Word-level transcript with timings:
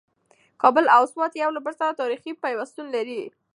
کابل 0.61 0.85
او 0.95 1.03
سوات 1.13 1.31
یو 1.35 1.49
له 1.55 1.61
بل 1.65 1.73
سره 1.79 1.99
تاریخي 2.01 2.31
پیوستون 2.43 2.85
لري. 2.95 3.21